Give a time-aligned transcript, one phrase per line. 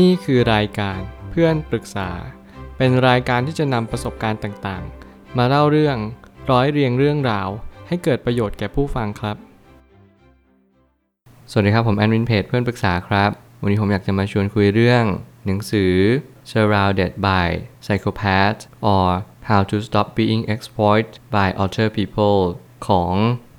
[0.00, 2.10] นี่คือรายการเพื่อนปรึกษา
[2.76, 5.96] เป็นรายการที่จะนำประสบการณ์ต่างๆ มาเล่าเรื่อง
[6.50, 7.48] ร้อยเรียงเรื่องราว
[7.88, 9.36] ให้เกิดประโยชน์แก่ผู้ฟังครับ
[11.50, 13.30] สวัสดีครับผมแอดมินเพจเพื่อนปรึกษาครับ
[13.62, 15.04] วันนี้ผมอยากจะมาชวนคุยเรื่อง
[15.46, 15.94] หนังสือ
[16.50, 17.48] Surrounded by
[17.84, 18.62] Psychopaths
[18.92, 19.08] or
[19.48, 22.40] How to Stop Being Exploited by Other People
[22.88, 23.12] ของ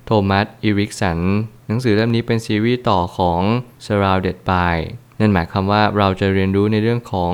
[0.04, 1.18] โทมัส อีริกสัน
[1.66, 3.40] หนังสือเล่มนี้เป็นซีรีส์ต่อของ
[3.86, 4.76] Surrounded by
[5.20, 7.32] นั่นหมายความว่าเราจะเรียนรู้ในเรื่องของ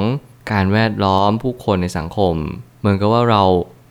[0.52, 2.34] การแวดล้อมผู้คนในสังคม
[2.80, 3.42] เหมือนกับว่าเรา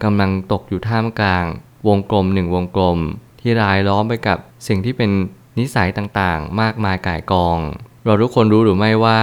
[0.03, 1.45] กำลังตกอยู่ท่ามกลาง
[1.87, 2.97] วงกลมหนึ่งวงกลม
[3.39, 5.11] ที่รายล้อมไปกับสิ่งที่เป็น
[5.59, 7.57] นิสัยต่างๆ มากมายก่ายกอง
[8.05, 9.19] เราทุกคนรู้หรือไม่ว่า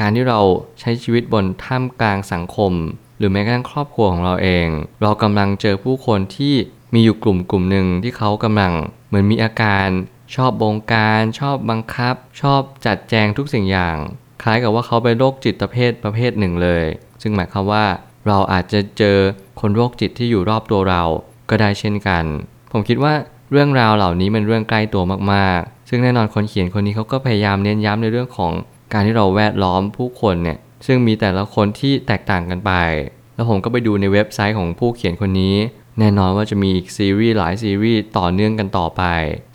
[0.00, 0.40] การที่เรา
[0.80, 2.72] ใช้ชีวิตบนท่ามกลางสังคม
[3.18, 4.68] หรือแม้กระทั่งครอบครัวของเราเอง
[5.02, 6.54] เรากำลังเจอผู้คนที่
[6.94, 8.72] มีอยู่กลุ่มกลุ่มหนึ่งที่เขากำลัง
[9.08, 9.88] เหมือนมีอาการ
[10.34, 13.96] ชอบบงการชอบบังคับ ชอบจัดแจงทุกสิ่งอย่าง
[14.42, 16.84] คล้ายกับว่าเขาเป็นโรคจิตประเภทประเภทหนึ่งเลย
[17.22, 17.84] ซึ่งหมายความว่า
[18.26, 19.18] เราอาจจะเจอ
[19.60, 21.02] คนโรคจิตที่อยู่รอบตัวเรา
[21.50, 22.24] ก็ได้เช่นกัน
[22.72, 23.14] ผมคิดว่า
[23.52, 28.52] เรื่องราวเหล่านี้เป็นเรื่องใกล้ตัวมากๆ ซึ่งแน่นอนคนเขียนคนนี้เขาก็พยายามเน้นย้ำในเรื่องของ
[28.92, 32.72] การที่เราแวดล้อมผู้คนเนี่ยซึ่งมีแต่ละคนที่แตกต่างกันไป
[33.34, 35.56] แล้วผมก็ไปดูในเว็บไซต์ของผู้เขียนคนนี้
[35.98, 39.02] แน่นอนว่าจะมีอีกซีรีส์หลายซีรีส์ต่อเนื่องกันต่อไป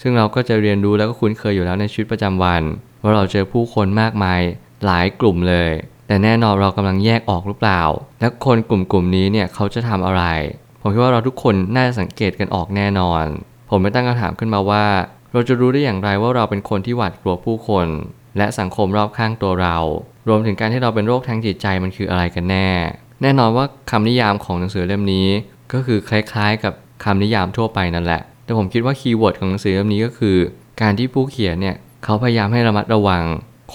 [0.01, 2.61] ซึ่งเราก็จะเรียนรู้แล้วก็คุ้นเคยอยู่แล้วในชีวิตประจำวัน
[3.01, 4.41] ว่าเราเจอผู้คนมากมาย
[4.85, 5.71] หลายกลุ่มเลย
[6.07, 7.81] แต่แน่นอนเรากำลังแยกออกหรือเปล่า
[8.19, 10.23] และคนกลุ่มกลุ่มนี้เนี่ยเขาจะทำอะไร
[10.81, 13.25] ผมคิดว่าเราทุกคนน่าจะสังเกตกันออกแน่นอน
[13.69, 14.85] ผมไม่ตั้งคำถามขึ้นมาว่า
[15.33, 17.87] เราจะรู้ได้อย่างไรว่าเราเป็นคนที่หวาดกลัวผู้คน
[18.37, 19.77] และสังคมรอบข้างตัวเรา
[20.27, 22.69] รวมถึงการที่เราเป็นโรคทางจิตใจมันคืออะไรกันแน่
[23.21, 25.27] แน่นอนว่าคำนิยามของหนังสือเล่มนี้
[25.73, 30.37] ก็คือคล้ายๆ กับคำนิยามทั่วไปนั่นแหละ แต่ผมคิดว่า keyword ของหนังสือเล่มนี้ก็คือ
[30.81, 33.23] การที่ผู้เขียนเนี่ยเขาพยายามให้ระมัดระวัง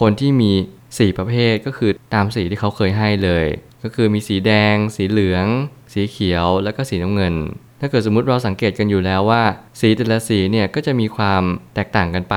[0.00, 0.52] คนที่มี
[0.84, 3.47] 4ประเภทก็คือตามสีที่เขาเคยให้เลย
[3.83, 5.47] ก็คือมีสีแดง สีเหลือง
[5.92, 7.34] สีเขียวแล้วก็สีน้ำเงิน
[7.80, 9.42] ถ้าเกิดสมมติเราสังเกตกันอยู่แล้วว่า
[9.80, 11.42] สีแต่ละสีเนี่ยก็จะมีความ
[11.74, 12.36] แตกต่างกันไป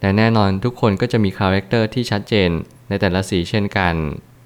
[0.00, 2.50] แต่แน่นอนทุกคนก็จะมี character ที่ชัดเจน
[2.88, 3.94] ในแต่ละสีเช่นกัน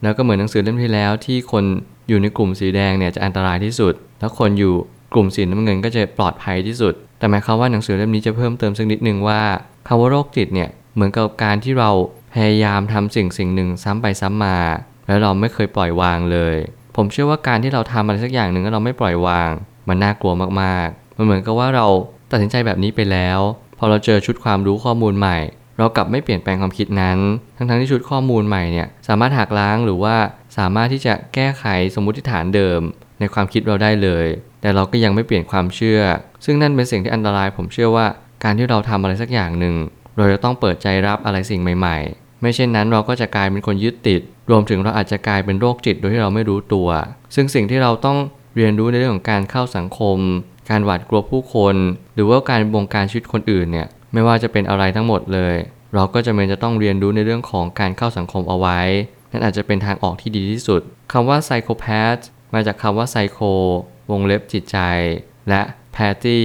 [0.02, 1.64] แล้วก็เหมือนหนังสือเล่มที่แล้วที่คน
[2.08, 4.74] อยู่ในกลุ่มสีแดงเนี่ยจะอันตรายที่สุดแล้วคนอยู่
[5.14, 9.42] กลุ่มสีน้ำเงินก็จะปลอดภัยที่สุด แต่หมายความว่าหนังสือเล่มนี้จะเพิ่มเติมสักนิดนึงว่า
[9.86, 11.90] คำว่าโรคจิตเนี่ยเหมือนกับการที่เรา
[12.34, 14.58] พยายามทำสิ่งสิ่งหนึ่งซ้ำไปซ้ำมา
[15.06, 16.56] แล้วเราไม่เคยปล่อยวางเลย
[16.96, 19.50] ผมเชื่อว่าการที่เราทำอะไรสักอย่างหนึ่งแล้วเราไม่ปล่อยวาง
[19.88, 20.32] มันน่ากลัว
[20.62, 21.86] มากๆ มันเหมือนกับว่าเรา
[22.30, 23.38] ตัดสินใจแบบนี้ไปแล้ว
[23.78, 25.38] พอเราเจอชุดความรู้ข้อมูลใหม่
[25.78, 27.18] เรากลับไม่เปลี่ยนแปลงความคิดนั้น
[27.56, 30.16] ทั้งๆที่ชุดข้อมูลใหม่เนี่ยสามารถหักล้างหรือว่า
[30.58, 31.64] สามารถที่จะแก้ไข
[31.94, 32.80] สมมุติฐานเดิม
[33.20, 34.26] ในความคิดเราได้เลย
[34.60, 36.00] แต่เราก็ยังไม่เปลี่ยนความเชื่อ
[36.44, 38.06] ซึ่งนั่นเป็นสิ่งที่อันตราย ผมเชื่อว่า
[38.44, 39.74] การที่เราทำอะไรสักอย่างหนึ่ง
[40.16, 44.20] เราจะต้องเปิดใจรับอะไรสิ่งใหม่ ๆ ไม่เช่นนั้นเราก็จะกลายเป็นคนยึดติด
[44.50, 46.88] รวมถึงเราอาจจะกลายเป็นโรคจิตโดยที่เราไม่รู้ตัว
[47.34, 48.18] ซึ่งสิ่งที่เราต้อง
[48.56, 50.18] เรียนรู้ในเรื่องของการเข้าสังคม
[50.70, 51.76] การหวาดกลัวผู้คน
[52.14, 55.54] หรือว่าการบงการชีวิตคนอื่นเนี่ยไม่ว่าจะเป็นอะไรทั้งหมดเลย
[55.94, 58.80] เราก็จะเป็นจะต้องเรียนรู้ในเรื่องของการเข้าสังคมเอาไว้
[59.30, 62.22] นั่นอาจจะเป็นทางออกที่ดีที่สุดคำว่า psychopath
[62.54, 63.52] มาจากคำว่า psycho
[64.10, 64.78] วงเล็บจิตใจ
[65.48, 65.62] และ
[65.94, 66.40] pathy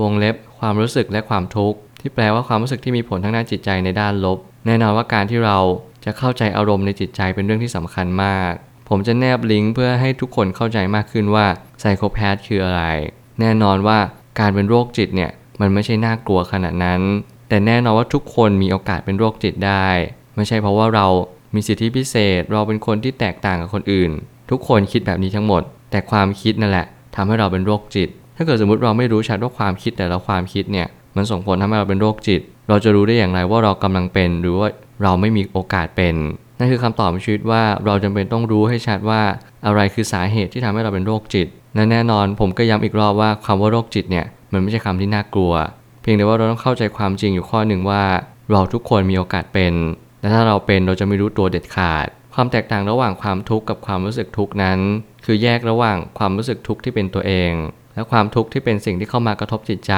[0.00, 5.58] วงเล็บความรู้สึกและความทุกข์ที่แปลว่าความรู้สึกที่มีผลทั้งด้านจิตใจในด้านลบ แน่นอนว่าการที่เรา
[6.04, 8.52] จะเข้าใจอารมณ์ในจิตใจเป็นเรื่องที่สำคัญมาก
[8.88, 11.46] ผมจะแนบลิงก์เพื่อให้ทุกคนเข้าใจมากขึ้นว่า
[11.80, 12.82] ไซโคแพทคืออะไร
[13.40, 13.98] แน่นอนว่า
[14.40, 17.00] การเป็นโรคจิตเนี่ยมันไม่ใช่น่ากลัวขนาดนั้น
[17.48, 19.88] แต่แน่นอนว่าทุกคนมีโอกาสเป็นโรคจิตได้
[20.36, 21.06] ไม่ใช่เพราะว่าเรา
[21.54, 24.10] มีสิทธิพิเศษ เราเป็นคนที่แตกต่างกับคนอื่น
[24.50, 26.86] ทุกคนคิดแบบนี้ทั้งหมด แต่ความคิดนั่นแหละ
[27.16, 34.68] ทำให้เราเป็นโรคจิต ถ้าเกิดสมมติเราไม่รู้ชัดว่าความคิดแต่ละความคิดเนี่ยมันส่งผลทำให้เราเป็นโรคจิต เราจะรู้ได้อย่างไรว่าเรากำลังเป็น หรือว่า
[35.02, 36.14] เราไม่มีโอกาสเป็น
[36.58, 39.22] นั่นคือคำตอบในชีวิตว่าเราจำเป็นต้องรู้ให้ชัดว่า
[39.66, 45.52] อะไรคือสาเหตุที่ทำให้เราเป็นโรคจิตและแน่นอนผมก็ย้ำอีกรอบว่าคำว่าโรคจิตเนี่ยมันไม่ใช่คำที่น่ากลัว
[46.00, 48.02] เพียงแต่ว่าเราต้องเข้าใจความจริงอยู่ข้อหนึ่งว่า
[48.52, 49.72] เราทุกคนมีโอกาสเป็น
[50.20, 54.78] และถ้าเราเป็นเราจะไม่รู้ตัวเด็ดขาด ความแตกต่างระหว่างความทุกข์กับความรู้สึกทุกข์นั้น
[55.24, 57.52] คือแยกระหว่างความรู้สึกทุกข์ที่เป็นตัวเอง
[57.94, 59.94] และความทุกข์ที่เป็นสิ่งที่เข้ามากระทบจิตใจ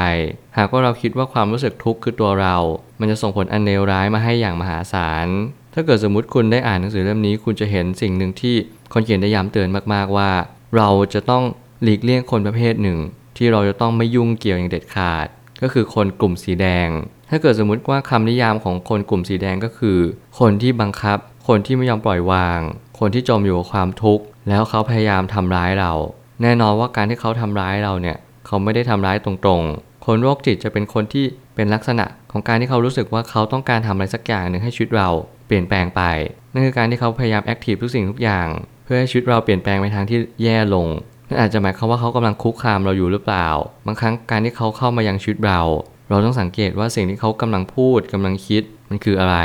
[0.56, 2.56] หากว่าเราคิดว่าความรู้สึกทุกข์คือตัวเรา
[3.00, 5.26] มันจะส่งผลอันเลวร้ายมาให้อย่างมหาศาล
[5.74, 8.56] ถ้าเกิดสมมติคุณได้อ่านหนังสือเล่มนี้คุณจะเห็นสิ่งหนึ่งที่
[8.92, 10.30] คนเขียนได้ย้ำเตือนมากๆว่า
[10.76, 11.44] เราจะต้อง
[11.82, 12.98] หลีกเลี่ยงคนประเภทหนึ่ง
[13.36, 15.26] ที่เราจะต้องไม่ยุ่งเกี่ยวอย่างเด็ดขาด
[15.62, 16.88] ก็คือคนกลุ่มสีแดง
[17.30, 19.98] ถ้าเกิดสมมุติว่าคำนิยามของคนกลุ่มสีแดงก็คือ
[20.38, 21.18] คนที่บังคับ
[21.48, 22.60] คนที่ไม่ยอมปล่อยวาง
[22.98, 25.92] คนที่จมอยู่กับความทุกข์ แล้วเขาพยายามทำร้ายเรา
[26.42, 28.16] แน่นอนว่าการที่เขาทำร้ายเราเนี่ย
[28.46, 31.24] เขาไม่ได้ทำร้ายตรงๆ คนโรคจิตจะเป็นคนที่
[31.54, 35.08] เป็นลักษณะของการที่เขารู้สึกว่าเขาต้องการทำอะไรสักอย่างหนึ่งให้ชีวิตเรา
[35.46, 36.02] เปลี่ยนแปลงไป
[36.52, 38.48] นั่นคือการที่เขาพยายามแอคทีฟทุกสิ่งทุกอย่าง
[38.84, 40.86] เพื่อให้ชีวิตเราเปลี่ยนแปลงไปทางที่แย่ลง
[41.28, 43.48] นั่นอาจจะหมายความว่าเขากำลังคุกคามเราอยู่หรือเปล่า
[43.86, 45.60] บางครั้งการที่เขาเข้ามายังชีวิตเรา
[46.10, 49.36] เราต้องสังเกตว่าสิ่งที่เขากำลังพูดกำลังคิดมันคืออะไร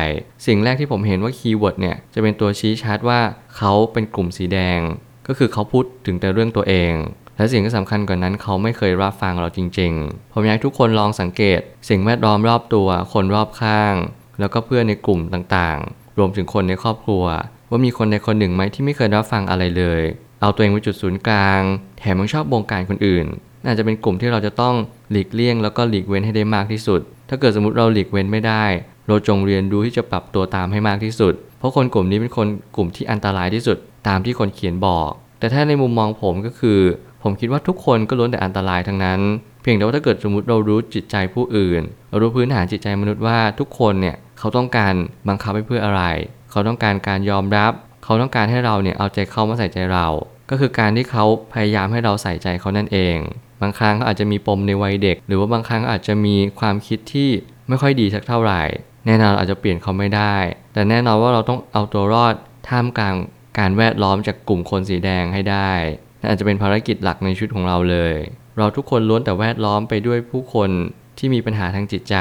[0.46, 3.20] สิ่งแรกที่ผมเห็นว่าคีย์เวิร์ดเนี่ยจะเป็นตัวชี้ชัดว่า
[3.58, 4.80] เขาเป็นกลุ่มสีแดง
[5.28, 6.94] ก็คือเขาพูดถึงแต่เรื่องตัวเอง
[7.38, 11.60] และสิ่งที่สำคัญกว่านั้นเขาไม่เคยรับฟังเราจริง ๆ ผมอยากทุกคนลองสังเกต
[11.90, 13.96] สิ่งแวดล้อมรอบตัวคนรอบข้าง
[14.40, 17.26] แล้วก็เพื่อนในกลุ่มต่างๆ รวมถึงคนในครอบครัว
[17.70, 20.02] ว่ามีคนในคนหนึ่งไหมที่ไม่เคยรับฟังอะไรเลย
[20.42, 21.62] เอาตัวเองเป็นจุดศูนย์กลาง
[21.98, 23.26] แถมยังชอบบงการคนอื่น
[23.66, 24.76] น่าจะเป็นกลุ่มที่เราจะต้อง
[25.12, 28.66] หลีกเลี่ยง แล้วก็หลีกเว้นให้ได้มากที่สุด ถ้าเกิดสมมติเราหลีกเว้นไม่ได้
[29.08, 33.78] เราจงเรียนรู้ที่จะปรับตัวตามให้มากที่สุด เพราะคนกลุ่มนี้เป็นคนกลุ่มที่อันตรายที่สุด
[34.08, 35.10] ตามที่คนเขียนบอก
[35.40, 36.80] แต่ถ้าในมุมมองผมก็คือ
[37.24, 39.20] ผมคิดว่าทุกคนก็ล้วนแต่อันตรายทั้งนั้น
[39.62, 44.94] เพียงแต่ว่าถ้าเกิดสมมติเรารู้จิตใจผู้อื่นเรารู้พื้นฐานจิตใจมนุษย์ว่าทุกคนเนี่ยเขาต้องการ
[45.28, 46.04] บังคับให้เพื่ออะไร
[46.52, 47.72] เขาต้องการการยอมรับ
[48.04, 50.08] เขาต้องการให้เราเนี่ยเอาใจเข้ามาใส่ใจเรา
[50.50, 53.18] ก็คือการที่เขาพยายามให้เราใส่ใจเขานั่นเอง
[53.62, 57.30] บางครั้งเขาอาจจะมีปมในวัยเด็ก หรือว่าบางครั้งอาจจะมีความคิดที่
[57.68, 58.62] ไม่ค่อยดีสักเท่าไหร่
[59.06, 60.36] แน่นอนเราอาจจะเปลี่ยนเขาไม่ได้
[60.74, 62.36] แต่แน่นอนว่าเราต้องเอาตัวรอด
[62.70, 63.16] ท่ามกลาง
[63.60, 65.72] การแวดล้อมจากกลุ่มคนสีแดงให้ได้
[66.20, 68.14] นั่นอาจจะเป็นภารกิจหลักในชีวิตของเราเลย
[68.58, 70.70] เราทุกคนล้วนแต่แวดล้อมไปด้วยผู้คน
[71.18, 72.16] ที่มีปัญหาทางจิตใจ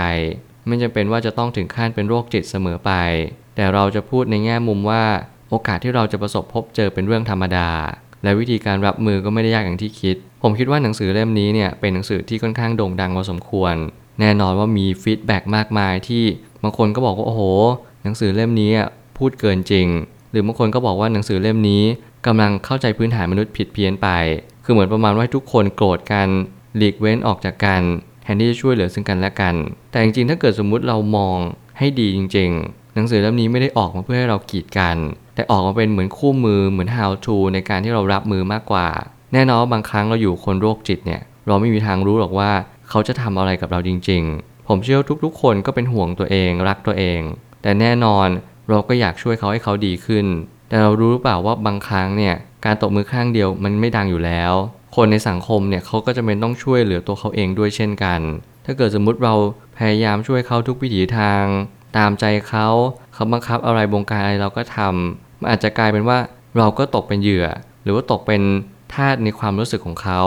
[0.66, 2.92] ไม่จำเป็นว่าจะต้องถึงขั้นเป็นโรคจิตเสมอไป
[3.56, 5.04] แต่เราจะพูดในแง่มุมว่า
[5.50, 7.68] โอกาสที่เราจะประสบพบเจอเป็นเรื่องธรรมดา
[8.24, 13.74] และวิธีการรับมือก็ไม่ได้ยากอย่างที่คิด ผมคิดว่าหนังสือเล่มนี้เนี่ยเป็นหนังสือที่ค่อนข้างโด่งดังพอสมควร
[14.20, 16.24] แน่นอนว่ามีฟีดแบ็กมากมายที่
[16.62, 17.42] บางคนก็บอกว่าโอ้โห
[18.02, 18.70] หนังสือเล่มนี้
[19.18, 19.86] พูดเกินจริง
[20.30, 21.82] หรือบางคนก็บอกว่าหนังสือเล่มนี้
[22.26, 24.08] กำลังเข้าใจพื้นฐานมนุษย์ผิดเพี้ยนไป
[24.64, 26.28] คือเหมือนประมาณว่าทุกคนโกรธกัน
[26.76, 27.82] หลีกเว้นออกจากกัน
[28.22, 29.54] แทนที่จะช่วยเหลือซึ่งกันและกัน
[29.90, 31.38] แต่จริงๆถ้าเกิดสมมุติเรามอง
[31.78, 34.96] ให้ดีจริงๆ หนังสือเล่มนี้ไม่ได้ออกมาเพื่อให้เรากีดกัน
[35.34, 38.88] แต่ออกมาเป็นเหมือนคู่มือเหมือน how to ในการที่เรารับมือมากกว่า
[39.32, 42.50] แน่นอนบางครั้งเราอยู่คนโรคจิตเนี่ย เราไม่มีทางรู้หรอกว่า
[42.88, 47.20] เขาจะทำอะไรกับเราจริง ๆ ผมเชื่อทุกๆ คนก็เป็นห่วงตัวเองรักตัวเอง
[47.62, 48.28] แต่แน่นอน
[48.68, 50.26] เราก็อยากช่วยเขาให้เขาดีขึ้น
[50.68, 54.52] แต่เรารู้หรือเปล่าว่าบางครั้งเนี่ยการตบมือข้างเดียวมันไม่ดังอยู่แล้ว
[54.96, 58.20] คนในสังคมเนี่ยเขาก็จะเป็นต้องช่วยเหลือตัวเขาเองด้วยเช่นกัน
[58.64, 59.34] ถ้าเกิดสมมุติเรา
[59.78, 61.44] พยายามช่วยเขาทุกวิถีทาง
[61.96, 62.68] ตามใจเขา
[63.14, 66.18] เขาบังคับอะไรบงการอะไรเราก็ทำมันอาจจะกลายเป็นว่า
[66.58, 67.46] เราก็ตกเป็นเหยื่อ
[67.82, 68.42] หรือว่าตกเป็น
[68.94, 70.22] ทาสในความรู้สึกของเขา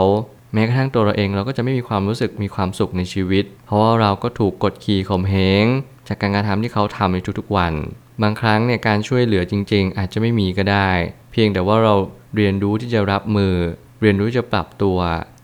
[0.52, 5.66] แม้กระทั่งตัวเราเองเราก็จะไม่มีความรู้สึกมีความสุขในชีวิต เพราะว่าเราก็ถูกกดขี่ข่มเหง
[6.08, 7.74] จากการกระทำที่เขาทำในทุกๆวัน
[8.22, 10.90] บางครั้งเนี่ยการช่วยเหลือจริง ๆ อาจจะไม่มีก็ได้
[11.32, 11.94] เพียงแต่ว่าเรา
[12.36, 13.54] เรียนรู้ที่จะรับมือ
[14.00, 14.98] เรียนรู้จะปรับตัว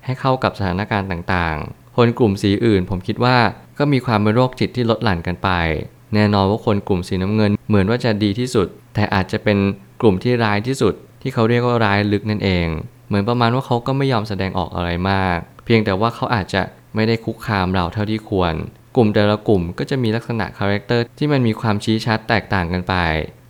[0.04, 3.36] ให้เข้ากับสถานการณ์ต่างๆ คนกลุ่มสีอื่นผมคิดว่า
[3.78, 5.50] ก็มีความเป็นโรคจิตที่ลดหลั่นกันไป
[6.14, 9.58] แน่นอนว่าคนกลุ่มสีน้ำเงิน เหมือนว่าจะดีที่สุด แต่อาจจะเป็น
[10.00, 12.66] กลุ่มที่ร้ายที่สุด ที่เขาเรียกว่าร้ายลึกนั่นเอง
[13.08, 16.62] เหมือนประมาณว่าเขาก็ไม่ยอมแสดงออกอะไรมาก เพียงแต่ว่าเขาอาจจะ
[16.94, 18.54] ไม่ได้คุกคามเราเท่าที่ควร
[18.96, 22.94] กลุ่มแต่ละกลุ่มก็จะมีลักษณะ character ที่มันมีความชี้ชัดแตกต่างกันไป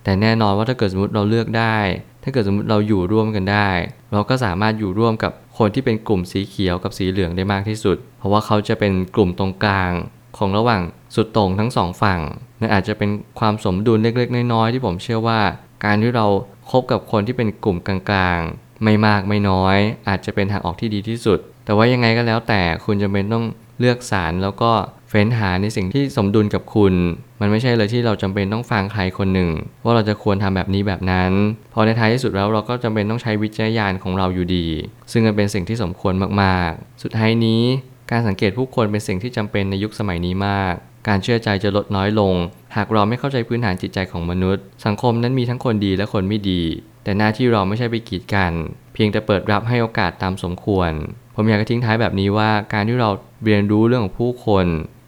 [0.03, 1.77] แต่แน่นอนว่าถ้าเกิดสมมติเราเลือกได้
[2.23, 3.69] ถ้าเกิดสมมติเราอยู่ร่วมกันได้
[4.13, 9.91] เราก็สามารถอยู่ร่วมกับคนที่เป็นกลุ่มสีเขียวกับสีเหลืองได้มากที่สุด เพราะว่าเขาจะเป็นกลุ่มตรงกลาง
[10.37, 10.81] ของระหว่าง
[11.15, 12.19] สุดตรงทั้งสองฝั่ง
[12.59, 13.09] นั่นอาจจะเป็น
[13.39, 15.39] ความสมดุลเล็กๆ น้อยๆที่ผมเชื่อว่า
[15.85, 16.25] การที่เรา
[16.71, 19.77] คบกับคนที่เป็นกลุ่มกลางๆ ไม่มากไม่น้อย
[20.07, 23.45] อาจจะเป็นทางออกที่ดีที่สุด แต่ว่ายังไงก็แล้วแต่คุณจะเป็นต้อง
[23.79, 24.71] เลือกสารแล้วก็
[25.09, 26.93] เฟ้นหาในสิ่งที่สมดุลกับคุณ
[27.41, 29.49] มันไม่ใช่เลยที่เราจำเป็นต้องฟังใครคนหนึ่ง
[29.83, 31.31] ว่าเราจะควรทำแบบนี้แบบนั้น
[31.73, 34.65] พอในท้ายที่สุดแล้วเราก็จำเป็นต้องใช้วิจารณญาณของเราอยู่ดี
[35.11, 37.63] ซึ่งมันเป็นสิ่งที่สมควรมากๆ สุดท้ายนี้
[38.11, 40.73] การสังเกตผู้คนเป็นสิ่งที่จำเป็นในยุคสมัยนี้มาก
[41.07, 42.33] การเชื่อใจจะลดน้อยลง
[42.75, 46.61] หากเราไม่เข้าใจพื้นฐานจิตใจของมนุษย์ สังคมนั้นมีทั้งคนดีและคนไม่ดี
[47.03, 48.53] แต่หน้าที่เราไม่ใช่ไปกีดกัน
[48.93, 50.91] เพียงแต่เปิดรับให้โอกาสตามสมควร
[51.35, 53.09] ผมอยากจะทิ้งท้ายแบบนี้ว่า การที่เรา
[53.45, 54.65] เรียนรู้เรื่องของผู้คน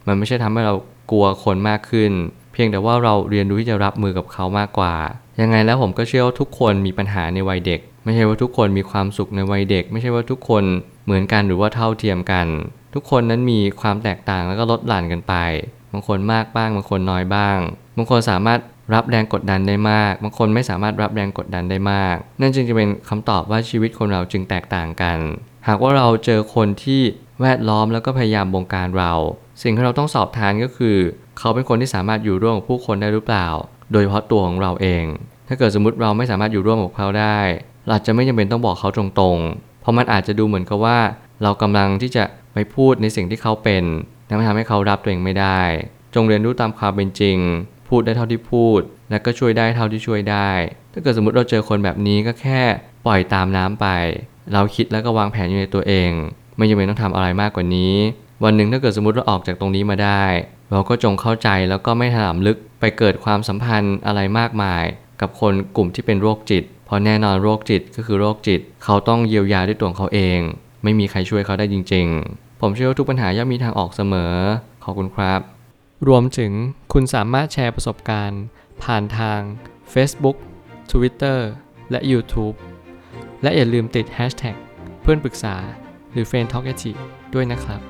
[0.08, 0.76] มันไม่ใช่ทำให้เรา
[1.12, 2.12] กลัวคนมากขึ้น
[2.54, 4.96] เพียงแต่ว่าเราเรียนรู้ที่จะรับมือกับเขามากกว่า
[5.42, 10.64] ยังไงแล้วผมก็เชื่อว่าทุกคนมีปัญหาในวัยเด็ก ไม่ใช่ว่าทุกคนมีความสุขในวัยเด็ก ไม่ใช่ว่าทุกคน
[11.06, 12.48] เหมือนกันหรือว่าเท่าเทียมกัน
[13.00, 15.34] ทุกคนนั้นมีความแตกต่างแล้วก็ลดหลั่นกันไป
[15.92, 17.58] บางคนมากบ้าง บางคนน้อยบ้าง
[17.98, 18.60] บางคนสามารถ
[18.94, 25.18] รับแรงกดดันได้มาก บางคนไม่สามารถรับแรงกดดันได้มาก นั่นจึงจะเป็นคำตอบว่าชีวิตคนเราจึงแตกต่างกัน
[25.68, 27.02] หากว่าเราเจอคนที่
[27.42, 29.14] แวดล้อมแล้วก็พยายามบงการเรา
[29.62, 30.98] สิ่งที่เราต้องสอบทานก็คือ
[31.40, 33.48] เขาเป็นคนที่สามารถอยู่ร่วมกับผู้คนได้หรือเปล่า
[33.92, 35.04] โดยเฉพาะตัวของเราเอง
[35.48, 37.40] ถ้าเกิดสมมติเราไม่สามารถอยู่ร่วมกับเขาได้
[37.88, 40.98] เราจะไม่จำเป็นต้องบอกเขาตรงๆ เพราะมันอาจจะดูเหมือนกับว่า
[41.44, 42.24] เรากำลังที่จะ
[42.58, 43.84] ไปพูดในสิ่งที่เขาเป็น
[44.26, 45.62] และทำให้เขารับตัวเองไม่ได้
[46.16, 47.38] จงเรียนรู้ตามความเป็นจริง
[47.90, 50.50] พูดได้เท่าที่พูด และก็ช่วยได้เท่าที่ช่วยได้
[50.94, 52.62] ถ้าเกิดสมมติเราเจอคนแบบนี้ก็แค่
[53.06, 53.88] ปล่อยตามน้ำไป
[54.54, 56.12] เราคิดแล้วก็วางแผนอยู่ในตัวเอง
[56.58, 57.96] ไม่จำเป็นต้องทำอะไรมากกว่านี้
[58.44, 60.24] วันหนึ่งถ้าเกิดสมมติเราออกจากตรงนี้มาได้
[60.72, 64.84] เราก็จงเข้าใจแล้วก็ไม่ถลำลึกไปเกิดความสัมพันธ์อะไรมากมาย
[65.22, 70.40] กับคนกลุ่มที่เป็นโรคจิตเพราะแน่นอนโรคจิตก็คือโรคจิต เขาต้องเยียวยาด้วยตัวเขาเอง
[70.84, 74.36] ไม่มีใครช่วยเขาได้จริง ๆ ผมเชื่อว่าทุกปัญหาย่อมมีทางออกเสมอ
[74.84, 75.42] ขอบคุณครับ
[76.08, 76.52] รวมถึง
[76.94, 78.42] คุณสามารถแชร์ประสบการณ์
[78.84, 79.40] ผ่านทาง
[79.94, 80.38] Facebook
[80.92, 81.40] Twitter
[81.92, 82.56] และ YouTube
[83.44, 84.56] และอย่าลืมติด Hashtag
[85.02, 85.56] เพื่อนปรึกษา
[86.12, 86.64] หรือ f r ร e n d Talk
[87.34, 87.82] ด้วยนะครับ